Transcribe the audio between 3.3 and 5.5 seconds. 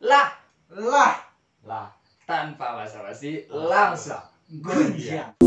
langsung. gonjang.